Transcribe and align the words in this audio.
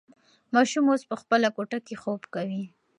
ماشوم 0.53 0.85
اوس 0.89 1.01
په 1.09 1.15
خپله 1.21 1.47
کوټه 1.55 1.79
کې 1.85 1.95
خوب 2.01 2.21
کوي. 2.33 2.63